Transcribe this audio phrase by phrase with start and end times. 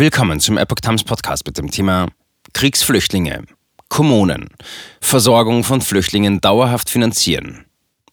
[0.00, 2.06] Willkommen zum Epoch Times Podcast mit dem Thema
[2.52, 3.42] Kriegsflüchtlinge,
[3.88, 4.48] Kommunen,
[5.00, 7.64] Versorgung von Flüchtlingen dauerhaft finanzieren.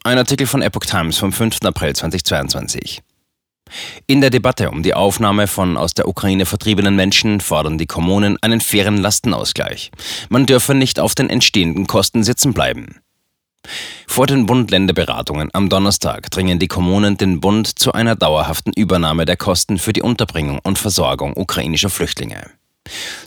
[0.03, 1.59] Ein Artikel von Epoch Times vom 5.
[1.63, 3.03] April 2022.
[4.07, 8.37] In der Debatte um die Aufnahme von aus der Ukraine vertriebenen Menschen fordern die Kommunen
[8.41, 9.91] einen fairen Lastenausgleich.
[10.29, 12.95] Man dürfe nicht auf den entstehenden Kosten sitzen bleiben.
[14.07, 19.37] Vor den Bund-Länder-Beratungen am Donnerstag dringen die Kommunen den Bund zu einer dauerhaften Übernahme der
[19.37, 22.51] Kosten für die Unterbringung und Versorgung ukrainischer Flüchtlinge.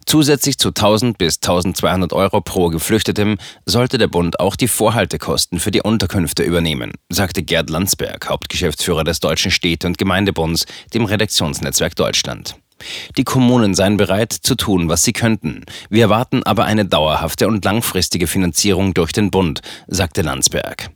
[0.06, 5.70] Zusätzlich zu 1000 bis 1200 Euro pro Geflüchtetem sollte der Bund auch die Vorhaltekosten für
[5.70, 12.56] die Unterkünfte übernehmen, sagte Gerd Landsberg, Hauptgeschäftsführer des Deutschen Städte- und Gemeindebunds, dem Redaktionsnetzwerk Deutschland.
[13.16, 15.64] Die Kommunen seien bereit zu tun, was sie könnten.
[15.90, 20.90] Wir erwarten aber eine dauerhafte und langfristige Finanzierung durch den Bund, sagte Landsberg.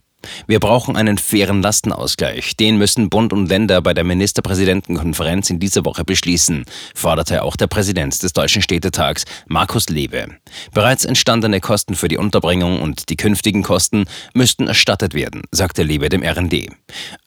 [0.47, 2.55] Wir brauchen einen fairen Lastenausgleich.
[2.55, 6.65] Den müssen Bund und Länder bei der Ministerpräsidentenkonferenz in dieser Woche beschließen,
[6.95, 10.27] forderte auch der Präsident des Deutschen Städtetags, Markus Lewe.
[10.73, 16.09] Bereits entstandene Kosten für die Unterbringung und die künftigen Kosten müssten erstattet werden, sagte Lewe
[16.09, 16.69] dem RND.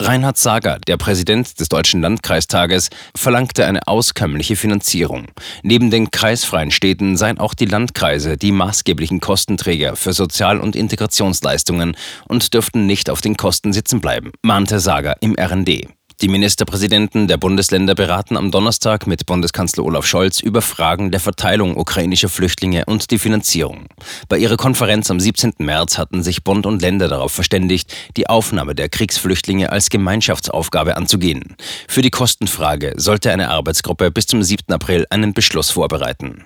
[0.01, 5.27] Reinhard Sager, der Präsident des Deutschen Landkreistages, verlangte eine auskömmliche Finanzierung.
[5.63, 11.97] Neben den kreisfreien Städten seien auch die Landkreise die maßgeblichen Kostenträger für Sozial- und Integrationsleistungen
[12.29, 15.89] und dürften nicht auf den Kosten sitzen bleiben, mahnte Sager im RND.
[16.23, 21.77] Die Ministerpräsidenten der Bundesländer beraten am Donnerstag mit Bundeskanzler Olaf Scholz über Fragen der Verteilung
[21.77, 23.85] ukrainischer Flüchtlinge und die Finanzierung.
[24.27, 25.53] Bei ihrer Konferenz am 17.
[25.59, 31.55] März hatten sich Bund und Länder darauf verständigt, die Aufnahme der Kriegsflüchtlinge als Gemeinschaftsaufgabe anzugehen.
[31.87, 34.73] Für die Kostenfrage sollte eine Arbeitsgruppe bis zum 7.
[34.73, 36.45] April einen Beschluss vorbereiten.